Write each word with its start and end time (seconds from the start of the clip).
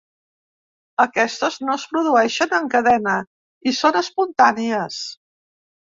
Aquestes 1.03 1.57
no 1.67 1.75
es 1.81 1.83
produeixen 1.91 2.57
en 2.61 2.71
cadena 2.77 3.15
i 3.73 3.75
són 3.81 4.01
espontànies. 4.03 4.99